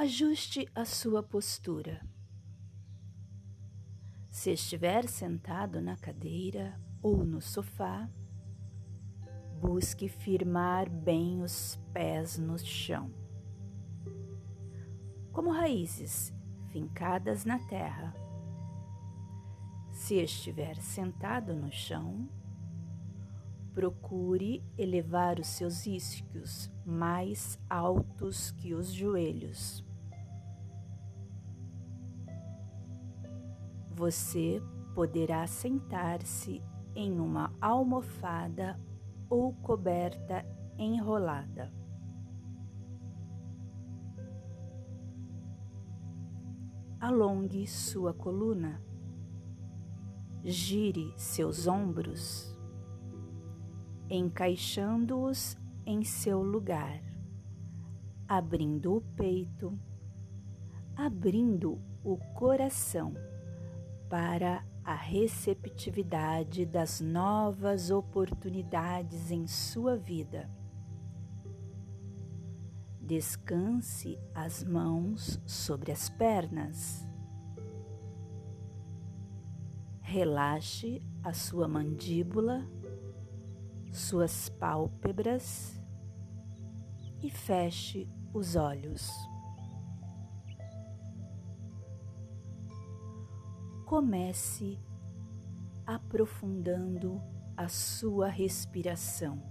Ajuste 0.00 0.64
a 0.76 0.84
sua 0.84 1.24
postura. 1.24 2.00
Se 4.30 4.52
estiver 4.52 5.08
sentado 5.08 5.80
na 5.80 5.96
cadeira 5.96 6.80
ou 7.02 7.24
no 7.24 7.40
sofá, 7.40 8.08
busque 9.60 10.08
firmar 10.08 10.88
bem 10.88 11.42
os 11.42 11.74
pés 11.92 12.38
no 12.38 12.56
chão, 12.60 13.12
como 15.32 15.50
raízes 15.50 16.32
fincadas 16.68 17.44
na 17.44 17.58
terra. 17.66 18.14
Se 19.90 20.14
estiver 20.14 20.76
sentado 20.76 21.56
no 21.56 21.72
chão, 21.72 22.28
procure 23.74 24.62
elevar 24.78 25.40
os 25.40 25.48
seus 25.48 25.86
isquios 25.88 26.70
mais 26.86 27.58
altos 27.68 28.52
que 28.52 28.74
os 28.74 28.92
joelhos. 28.92 29.87
Você 33.98 34.62
poderá 34.94 35.44
sentar-se 35.48 36.62
em 36.94 37.18
uma 37.18 37.52
almofada 37.60 38.80
ou 39.28 39.52
coberta 39.54 40.46
enrolada. 40.78 41.74
Alongue 47.00 47.66
sua 47.66 48.14
coluna, 48.14 48.80
gire 50.44 51.12
seus 51.16 51.66
ombros, 51.66 52.56
encaixando-os 54.08 55.56
em 55.84 56.04
seu 56.04 56.40
lugar, 56.40 57.02
abrindo 58.28 58.94
o 58.94 59.00
peito, 59.16 59.76
abrindo 60.94 61.80
o 62.04 62.16
coração 62.36 63.12
para 64.08 64.64
a 64.84 64.94
receptividade 64.94 66.64
das 66.64 67.00
novas 67.00 67.90
oportunidades 67.90 69.30
em 69.30 69.46
sua 69.46 69.96
vida. 69.96 70.50
Descanse 73.00 74.18
as 74.34 74.64
mãos 74.64 75.40
sobre 75.46 75.92
as 75.92 76.08
pernas. 76.08 77.06
Relaxe 80.00 81.02
a 81.22 81.34
sua 81.34 81.68
mandíbula, 81.68 82.66
suas 83.92 84.48
pálpebras 84.48 85.78
e 87.22 87.30
feche 87.30 88.08
os 88.32 88.56
olhos. 88.56 89.27
Comece 93.88 94.78
aprofundando 95.86 97.22
a 97.56 97.68
sua 97.68 98.28
respiração, 98.28 99.42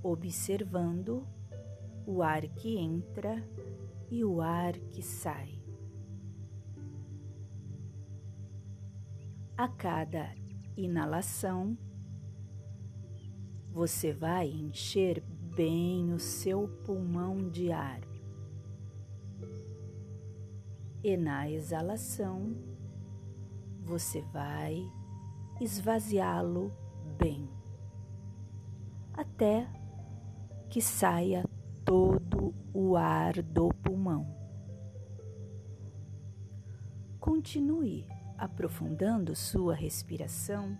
observando 0.00 1.26
o 2.06 2.22
ar 2.22 2.42
que 2.42 2.78
entra 2.78 3.44
e 4.08 4.24
o 4.24 4.40
ar 4.40 4.74
que 4.78 5.02
sai. 5.02 5.60
A 9.56 9.66
cada 9.66 10.32
inalação, 10.76 11.76
você 13.72 14.12
vai 14.12 14.46
encher 14.46 15.20
bem 15.20 16.12
o 16.12 16.20
seu 16.20 16.68
pulmão 16.84 17.50
de 17.50 17.72
ar 17.72 18.05
e 21.02 21.16
na 21.16 21.48
exalação 21.50 22.54
você 23.82 24.20
vai 24.32 24.82
esvaziá-lo 25.60 26.72
bem, 27.18 27.48
até 29.12 29.68
que 30.68 30.80
saia 30.82 31.44
todo 31.84 32.54
o 32.74 32.96
ar 32.96 33.42
do 33.42 33.68
pulmão. 33.68 34.26
Continue 37.20 38.06
aprofundando 38.36 39.34
sua 39.34 39.74
respiração 39.74 40.76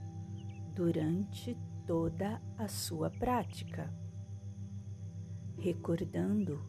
durante 0.75 1.57
toda 1.87 2.43
a 2.59 2.69
sua 2.69 3.09
prática, 3.09 3.93
recordando 5.59 6.61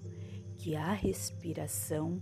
que 0.56 0.76
a 0.76 0.94
respiração 0.94 2.22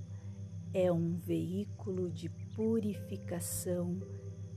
é 0.74 0.92
um 0.92 1.16
veículo 1.16 2.12
de 2.12 2.30
purificação 2.56 4.02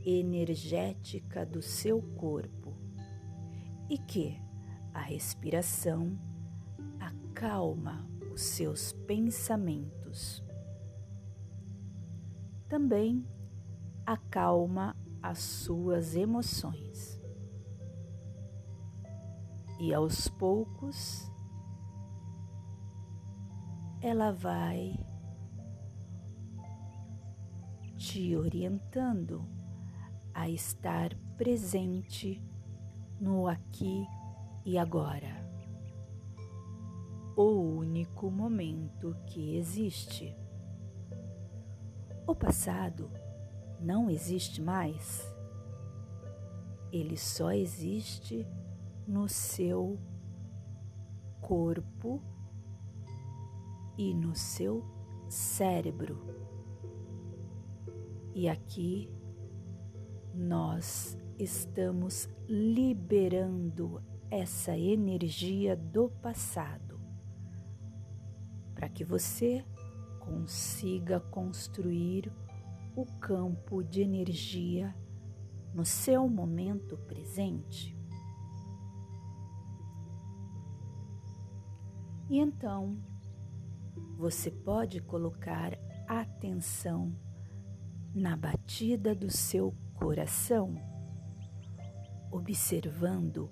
energética 0.05 1.45
do 1.45 1.61
seu 1.61 2.01
corpo 2.17 2.77
e 3.89 3.99
que 3.99 4.41
a 4.93 5.01
respiração 5.01 6.19
acalma 6.99 8.09
os 8.33 8.43
seus 8.43 8.93
pensamentos. 8.93 10.43
Também 12.69 13.27
acalma 14.05 14.97
as 15.23 15.39
suas 15.39 16.15
emoções. 16.15 17.21
E 19.81 19.95
aos 19.95 20.29
poucos 20.29 21.31
ela 24.01 24.31
vai 24.33 25.08
te 28.09 28.35
orientando 28.35 29.47
a 30.33 30.49
estar 30.49 31.15
presente 31.37 32.43
no 33.21 33.47
aqui 33.47 34.07
e 34.65 34.79
agora. 34.79 35.47
O 37.37 37.61
único 37.61 38.31
momento 38.31 39.15
que 39.27 39.57
existe. 39.57 40.35
O 42.27 42.35
passado 42.35 43.11
não 43.79 44.09
existe 44.09 44.63
mais. 44.63 45.31
Ele 46.91 47.17
só 47.19 47.53
existe 47.53 48.47
no 49.07 49.29
seu 49.29 49.99
corpo 51.43 52.23
e 53.99 54.15
no 54.15 54.35
seu 54.35 54.83
cérebro. 55.29 56.38
E 58.38 58.49
aqui 58.49 59.10
nós 60.32 61.19
estamos 61.41 62.28
liberando 62.49 64.00
essa 64.31 64.78
energia 64.78 65.75
do 65.75 66.09
passado 66.09 67.00
para 68.77 68.88
que 68.88 69.03
você 69.03 69.65
consiga 70.21 71.19
construir 71.19 72.32
o 72.94 73.04
campo 73.19 73.82
de 73.82 74.03
energia 74.03 74.94
no 75.75 75.84
seu 75.84 76.28
momento 76.28 76.97
presente. 76.97 77.98
E 82.31 82.38
então 82.38 82.97
você 84.16 84.48
pode 84.48 85.00
colocar 85.00 85.77
atenção 86.06 87.12
na 88.15 88.37
batida 88.37 89.15
do 89.15 89.31
seu 89.31 89.75
coração, 89.95 90.75
observando 92.31 93.51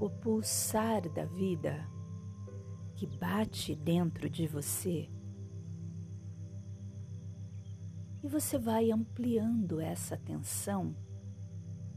o 0.00 0.08
pulsar 0.08 1.08
da 1.12 1.24
vida 1.24 1.88
que 2.94 3.06
bate 3.06 3.74
dentro 3.74 4.28
de 4.28 4.46
você. 4.46 5.08
E 8.22 8.28
você 8.28 8.58
vai 8.58 8.90
ampliando 8.90 9.80
essa 9.80 10.14
atenção 10.14 10.96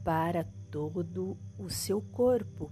para 0.04 0.44
todo 0.70 1.38
o 1.58 1.70
seu 1.70 2.02
corpo, 2.02 2.72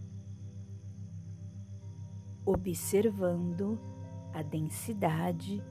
observando 2.46 3.80
a 4.34 4.42
densidade 4.42 5.64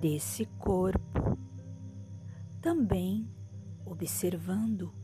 desse 0.00 0.46
corpo 0.58 1.41
também 2.62 3.28
observando 3.84 4.94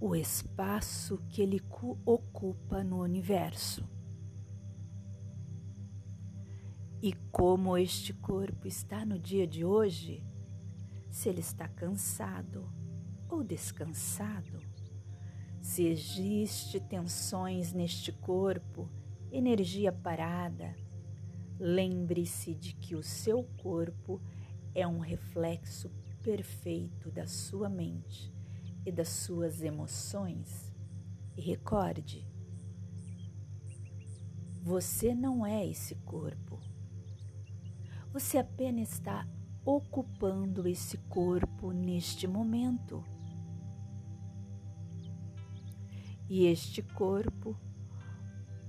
o 0.00 0.14
espaço 0.14 1.18
que 1.28 1.42
ele 1.42 1.60
ocupa 2.06 2.84
no 2.84 3.02
universo. 3.02 3.84
E 7.02 7.12
como 7.32 7.76
este 7.76 8.14
corpo 8.14 8.68
está 8.68 9.04
no 9.04 9.18
dia 9.18 9.48
de 9.48 9.64
hoje, 9.64 10.24
se 11.10 11.28
ele 11.28 11.40
está 11.40 11.66
cansado 11.66 12.72
ou 13.28 13.42
descansado, 13.42 14.60
se 15.60 15.84
existe 15.84 16.78
tensões 16.78 17.72
neste 17.72 18.12
corpo, 18.12 18.88
energia 19.32 19.92
parada, 19.92 20.76
lembre-se 21.58 22.54
de 22.54 22.74
que 22.74 22.94
o 22.94 23.02
seu 23.02 23.42
corpo 23.56 24.22
é 24.72 24.86
um 24.86 25.00
reflexo 25.00 25.90
perfeito 26.22 27.10
da 27.10 27.26
sua 27.26 27.68
mente 27.68 28.32
e 28.86 28.92
das 28.92 29.08
suas 29.08 29.62
emoções. 29.62 30.72
E 31.36 31.40
recorde, 31.40 32.26
você 34.62 35.14
não 35.14 35.44
é 35.44 35.66
esse 35.66 35.96
corpo. 35.96 36.60
Você 38.12 38.38
apenas 38.38 38.92
está 38.92 39.26
ocupando 39.64 40.68
esse 40.68 40.98
corpo 41.08 41.72
neste 41.72 42.26
momento. 42.26 43.02
E 46.28 46.46
este 46.46 46.82
corpo, 46.82 47.56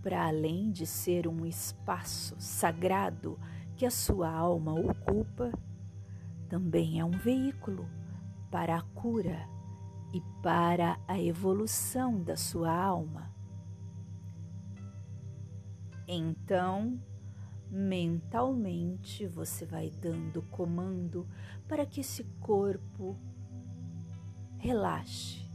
para 0.02 0.28
além 0.28 0.72
de 0.72 0.86
ser 0.86 1.28
um 1.28 1.46
espaço 1.46 2.36
sagrado 2.40 3.40
que 3.76 3.86
a 3.86 3.92
sua 3.92 4.30
alma 4.30 4.74
ocupa, 4.74 5.52
também 6.54 7.00
é 7.00 7.04
um 7.04 7.10
veículo 7.10 7.90
para 8.52 8.78
a 8.78 8.82
cura 8.84 9.50
e 10.14 10.22
para 10.44 11.00
a 11.08 11.20
evolução 11.20 12.22
da 12.22 12.38
sua 12.38 12.72
alma. 12.72 13.34
Então, 16.08 17.02
mentalmente 17.72 19.26
você 19.26 19.66
vai 19.66 19.90
dando 19.90 20.44
comando 20.44 21.28
para 21.68 21.88
que 21.88 22.02
esse 22.02 22.24
corpo 22.40 23.18
relaxe, 24.60 25.50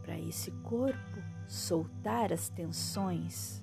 para 0.00 0.18
esse 0.18 0.50
corpo 0.62 1.20
soltar 1.46 2.32
as 2.32 2.48
tensões. 2.48 3.62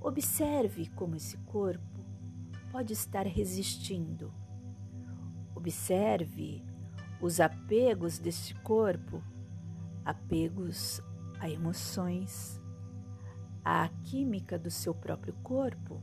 Observe 0.00 0.88
como 0.94 1.16
esse 1.16 1.36
corpo 1.36 2.00
pode 2.72 2.94
estar 2.94 3.26
resistindo. 3.26 4.32
Observe 5.60 6.64
os 7.20 7.38
apegos 7.38 8.18
deste 8.18 8.54
corpo, 8.62 9.22
apegos 10.02 11.02
a 11.38 11.50
emoções, 11.50 12.58
à 13.62 13.86
química 14.04 14.58
do 14.58 14.70
seu 14.70 14.94
próprio 14.94 15.34
corpo, 15.42 16.02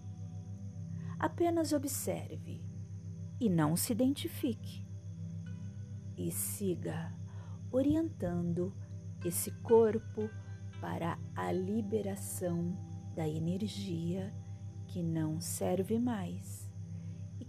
apenas 1.18 1.74
observe 1.74 2.63
e 3.39 3.50
não 3.50 3.75
se 3.75 3.94
identifique. 3.94 4.86
E 6.15 6.31
siga 6.31 7.12
orientando 7.71 8.71
esse 9.25 9.50
corpo 9.63 10.30
para 10.80 11.18
a 11.36 11.51
liberação 11.51 12.77
da 13.15 13.27
energia 13.27 14.31
que 14.86 15.01
não 15.01 15.42
serve 15.42 15.98
mais 15.98 16.67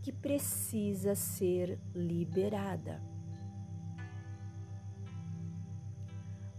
que 0.08 0.12
precisa 0.12 1.14
ser 1.14 1.78
liberada. 1.94 3.02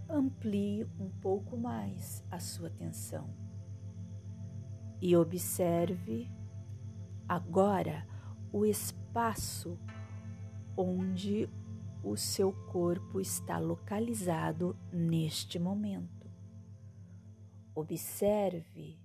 amplie 0.08 0.86
um 1.00 1.10
pouco 1.22 1.56
mais 1.58 2.24
a 2.32 2.40
sua 2.40 2.68
atenção 2.68 3.30
e 5.00 5.16
observe 5.16 6.28
agora 7.28 8.08
o 8.52 8.66
espaço 8.66 9.80
onde 10.76 11.48
o 12.04 12.18
seu 12.18 12.52
corpo 12.72 13.20
está 13.22 13.60
localizado 13.60 14.78
neste 14.92 15.60
momento. 15.60 16.30
Observe 17.74 19.00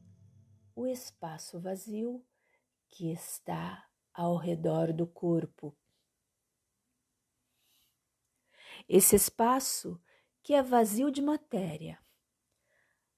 o 0.74 0.86
espaço 0.86 1.60
vazio 1.60 2.24
que 2.88 3.10
está 3.10 3.86
ao 4.14 4.36
redor 4.36 4.92
do 4.92 5.06
corpo. 5.06 5.76
Esse 8.88 9.16
espaço 9.16 10.00
que 10.42 10.54
é 10.54 10.62
vazio 10.62 11.10
de 11.10 11.20
matéria, 11.20 11.98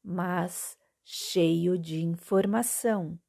mas 0.03 0.79
cheio 1.05 1.79
de 1.79 2.03
informação 2.03 3.21